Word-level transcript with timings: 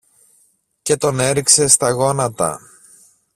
και 0.81 0.97
τον 0.97 1.19
έριξε 1.19 1.67
στα 1.67 1.89
γόνατα. 1.91 2.59